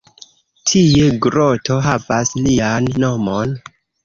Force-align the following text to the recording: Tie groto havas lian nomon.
Tie 0.71 1.09
groto 1.25 1.77
havas 1.89 2.33
lian 2.47 2.89
nomon. 3.05 3.55